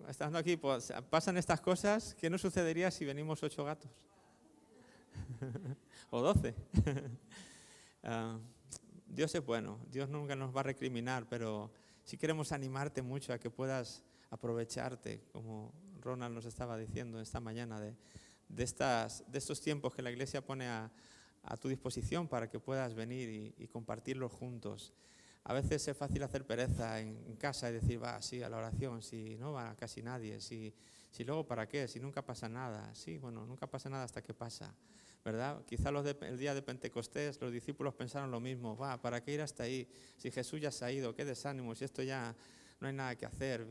[0.08, 3.91] estando aquí, pues, pasan estas cosas, ¿qué nos sucedería si venimos ocho gatos?
[6.10, 6.56] o doce.
[8.04, 8.39] Ah,
[9.06, 11.71] Dios es bueno, Dios nunca nos va a recriminar, pero
[12.04, 15.71] si queremos animarte mucho a que puedas aprovecharte, como
[16.02, 17.95] Ronald nos estaba diciendo esta mañana, de,
[18.56, 20.92] de, estas, de estos tiempos que la iglesia pone a,
[21.44, 24.94] a tu disposición para que puedas venir y, compartirlos juntos.
[25.44, 29.02] A veces es fácil hacer pereza en, casa y decir, va, sí, a la oración,
[29.02, 30.74] si no va casi nadie, si,
[31.10, 32.94] si luego para qué, si nunca pasa nada.
[32.94, 34.74] Sí, bueno, nunca pasa nada hasta que pasa.
[35.24, 35.64] ¿verdad?
[35.66, 39.42] Quizá los el día de Pentecostés los discípulos pensaron lo mismo, va, ¿para qué ir
[39.42, 39.88] hasta ahí?
[40.18, 42.36] Si Jesús ya se ha ido, qué desánimo, si esto ya
[42.82, 43.67] no hay nada que hacer,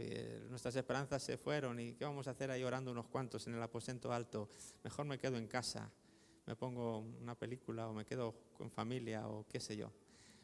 [0.49, 3.63] nuestras esperanzas se fueron y qué vamos a hacer ahí orando unos cuantos en el
[3.63, 4.49] aposento alto,
[4.85, 5.91] mejor me quedo en casa,
[6.47, 9.93] me pongo una película o me quedo con familia o qué sé yo.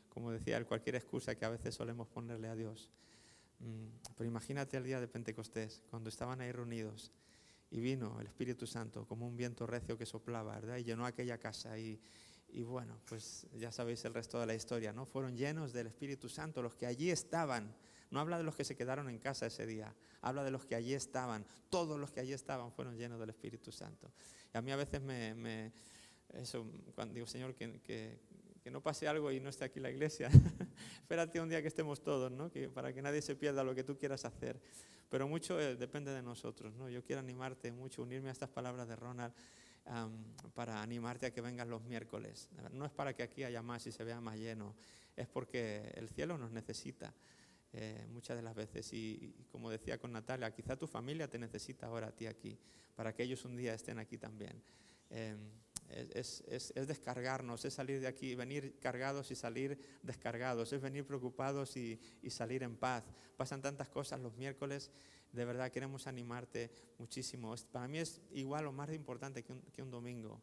[0.08, 2.90] Como decía cualquier excusa que a veces solemos ponerle a Dios.
[3.60, 7.12] Mm, pero imagínate el día de Pentecostés, cuando estaban ahí reunidos
[7.70, 10.78] y vino el Espíritu Santo como un viento recio que soplaba, ¿verdad?
[10.78, 12.00] Y llenó aquella casa y
[12.64, 15.06] bueno, pues ya sabéis el resto de la historia, ¿no?
[15.06, 17.72] Fueron llenos del Espíritu Santo los que allí estaban.
[18.10, 20.74] No habla de los que se quedaron en casa ese día, habla de los que
[20.74, 21.44] allí estaban.
[21.70, 24.12] Todos los que allí estaban fueron llenos del Espíritu Santo.
[24.52, 25.72] Y a mí a veces me, me
[26.34, 30.28] eso, cuando digo, Señor, que, que, no pase algo y no esté aquí la iglesia.
[31.00, 32.50] Espérate un día que estemos todos, ¿no?
[32.50, 34.60] Que, para que nadie se pierda lo que tú quieras hacer.
[35.08, 36.88] Pero mucho eh, depende de nosotros, ¿no?
[36.90, 39.32] Yo quiero animarte mucho, unirme a estas palabras de Ronald
[40.54, 42.48] para animarte a que vengas los miércoles.
[42.72, 44.74] No es para que aquí haya más y se vea más lleno,
[45.14, 47.14] es porque el cielo nos necesita.
[47.72, 48.92] Eh, muchas de las veces.
[48.92, 52.58] Y, como decía con Natalia, quizá tu familia te necesita ahora a ti aquí,
[52.94, 54.62] para que ellos un día estén aquí también.
[55.10, 55.38] Em,
[55.88, 61.06] es, es, es, descargarnos, es salir de aquí, venir cargados y salir descargados, es venir
[61.06, 63.04] preocupados y, y, salir en paz.
[63.36, 64.90] Pasan tantas cosas los miércoles,
[65.32, 67.54] de verdad queremos animarte muchísimo.
[67.70, 70.40] Para mí es igual o más importante que un, que un domingo.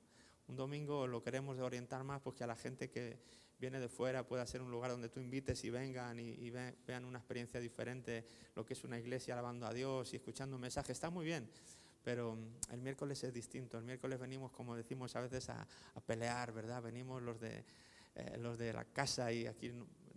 [0.48, 3.18] Un domingo lo queremos orientar más porque a la gente que
[3.60, 7.20] viene de fuera pueda ser un lugar donde tú invites y vengan y, vean una
[7.20, 10.92] experiencia diferente, lo que es una iglesia alabando a Dios y escuchando un mensaje.
[10.92, 11.50] Está muy bien,
[12.04, 13.78] pero mm, el miércoles es distinto.
[13.78, 16.82] El miércoles venimos, como decimos a veces, a, a pelear, ¿verdad?
[16.82, 17.64] Venimos los de,
[18.16, 19.72] eh, los de la casa y aquí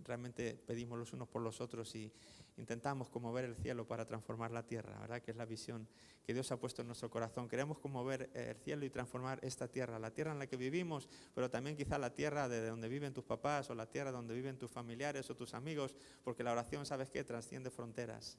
[0.07, 2.13] realmente pedimos los unos por los otros y
[2.57, 5.21] intentamos como ver el cielo para transformar la tierra, ¿verdad?
[5.21, 5.89] Que es la visión
[6.25, 7.49] que Dios ha puesto en nuestro corazón.
[7.49, 10.57] Queremos como ver eh, el cielo y transformar esta tierra, la tierra en la que
[10.57, 14.35] vivimos, pero también quizá la tierra de donde viven tus papás o la tierra donde
[14.35, 17.25] viven tus familiares o tus amigos, porque la oración, ¿sabes qué?
[17.25, 18.39] Trasciende fronteras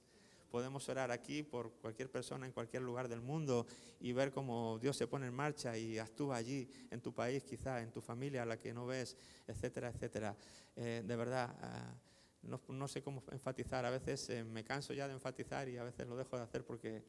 [0.49, 3.65] podemos orar aquí por cualquier persona en cualquier lugar del mundo
[3.99, 7.81] y ver cómo Dios se pone en marcha y actúa allí, en tu país quizá,
[7.81, 10.35] en tu familia a la que no ves, etcétera, etcétera.
[10.75, 15.07] Eh, de verdad, uh, no, no, sé cómo enfatizar, a veces eh, me canso ya
[15.07, 17.03] de enfatizar y a veces lo dejo de hacer porque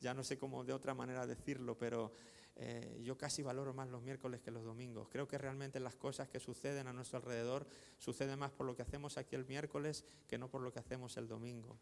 [0.00, 2.12] ya no sé cómo de otra manera decirlo, pero
[2.60, 5.08] eh, yo casi valoro más los miércoles que los domingos.
[5.08, 7.66] Creo que realmente las cosas que suceden a nuestro alrededor
[7.98, 11.16] suceden más por lo que hacemos aquí el miércoles que no por lo que hacemos
[11.16, 11.78] el domingo.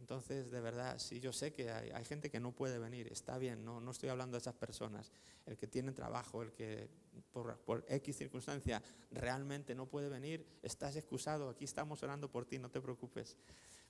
[0.00, 3.64] Entonces, de verdad, sí, yo sé que hay, gente que no puede venir, está bien,
[3.64, 5.12] no, no estoy hablando de esas personas.
[5.44, 6.88] El que tiene trabajo, el que
[7.32, 12.70] por, X circunstancia realmente no puede venir, estás excusado, aquí estamos orando por ti, no
[12.70, 13.36] te preocupes.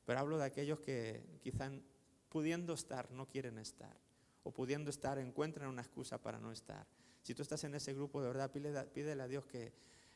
[0.04, 1.70] Pero hablo de aquellos que quizá
[2.28, 3.96] pudiendo estar no quieren estar,
[4.42, 6.86] o pudiendo estar encuentran una excusa para no estar.
[7.22, 9.72] Si tú estás en ese grupo, de verdad, pídele, a Dios que,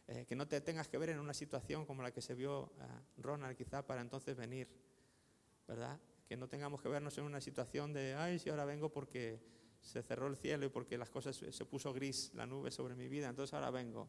[0.07, 2.63] eh, que no te tengas que ver en una situación como la que se vio
[2.63, 4.69] uh, Ronald quizá para entonces venir
[5.71, 6.01] ¿verdad?
[6.29, 9.41] Que no tengamos que vernos en una situación de, ay, si ahora vengo porque
[9.81, 13.09] se cerró el cielo y porque las cosas se puso gris la nube sobre mi
[13.09, 14.09] vida, entonces ahora vengo.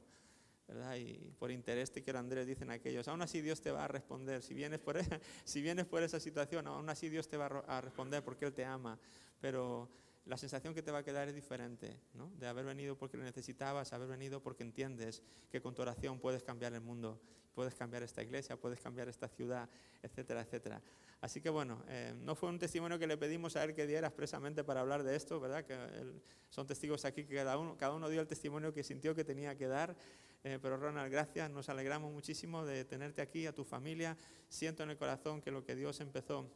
[0.67, 0.95] ¿verdad?
[0.95, 4.41] Y por interés te quiero, Andrés, dicen aquellos, aún así Dios te va a responder,
[4.41, 4.97] si vienes por,
[5.43, 8.65] si vienes por esa situación, aún así Dios te va a responder porque Él te
[8.65, 8.97] ama,
[9.39, 9.87] pero
[10.25, 12.31] la sensación que te va a quedar es diferente, ¿no?
[12.37, 16.43] De haber venido porque lo necesitabas, haber venido porque entiendes que con tu oración puedes
[16.43, 17.19] cambiar el mundo,
[17.53, 19.67] puedes cambiar esta iglesia, puedes cambiar esta ciudad,
[20.01, 20.81] etcétera, etcétera.
[21.21, 24.07] Así que bueno, eh, no fue un testimonio que le pedimos a él que diera
[24.07, 25.63] expresamente para hablar de esto, ¿verdad?
[25.63, 29.15] Que él, son testigos aquí que cada uno, cada uno dio el testimonio que sintió
[29.15, 29.95] que tenía que dar.
[30.43, 34.17] Eh, pero Ronald, gracias, nos alegramos muchísimo de tenerte aquí, a tu familia.
[34.49, 36.49] Siento en el corazón que lo que Dios empezó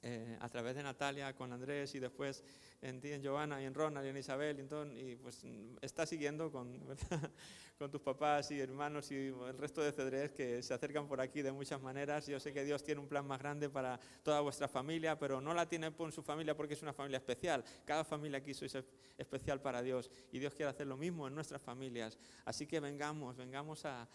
[0.00, 2.44] eh, a través de Natalia, con Andrés y después
[2.80, 5.42] en ti, en Giovanna y en Ronald y en Isabel y, y pues
[5.80, 6.78] está siguiendo con,
[7.78, 11.42] con tus papás y hermanos y el resto de cedrés que se acercan por aquí
[11.42, 12.28] de muchas maneras.
[12.28, 15.52] Yo sé que Dios tiene un plan más grande para toda vuestra familia, pero no
[15.52, 17.64] la tiene con su familia porque es una familia especial.
[17.84, 18.76] Cada familia aquí sois
[19.16, 22.18] especial para Dios y Dios quiere hacer lo mismo en nuestras familias.
[22.44, 24.08] Así que vengamos, vengamos a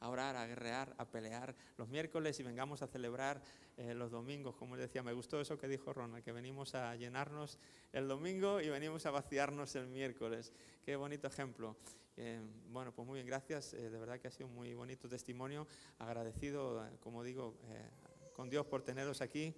[0.00, 3.42] a orar, a guerrear, a pelear los miércoles y vengamos a celebrar
[3.76, 4.54] eh, los domingos.
[4.56, 7.58] Como decía, me gustó eso que dijo Ronald, que venimos a llenarnos
[7.92, 10.52] el domingo y venimos a vaciarnos el miércoles.
[10.84, 11.76] Qué bonito ejemplo.
[12.18, 13.74] Eh, bueno, pues muy bien, gracias.
[13.74, 15.66] Eh, de verdad que ha sido un muy bonito testimonio.
[15.98, 17.90] Agradecido, eh, como digo, eh,
[18.34, 19.54] con Dios por teneros aquí.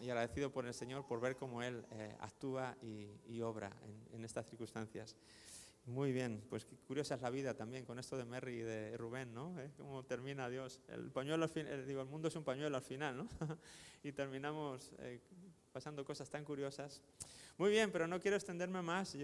[0.00, 1.84] y agradecido por el Señor por ver cómo Él
[2.18, 5.14] actúa y, y obra en, en estas circunstancias.
[5.86, 8.96] Muy bien, pues qué curiosa es la vida también con esto de Merry y de
[8.96, 9.56] Rubén, ¿no?
[9.60, 9.70] ¿Eh?
[9.76, 10.80] ¿Cómo termina Dios?
[10.88, 13.28] El pañuelo, al fin, el, digo, el mundo es un pañuelo al final, ¿no?
[14.02, 15.20] y terminamos eh,
[15.70, 17.02] pasando cosas tan curiosas.
[17.56, 19.14] Muy bien, pero no quiero extenderme más.